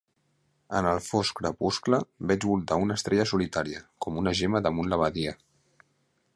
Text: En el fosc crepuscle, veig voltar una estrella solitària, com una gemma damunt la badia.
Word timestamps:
En 0.77 0.87
el 0.91 1.01
fosc 1.07 1.41
crepuscle, 1.41 1.99
veig 2.31 2.47
voltar 2.53 2.79
una 2.85 2.97
estrella 3.01 3.29
solitària, 3.35 3.85
com 4.07 4.21
una 4.25 4.37
gemma 4.41 4.63
damunt 4.69 4.93
la 4.95 5.03
badia. 5.07 5.39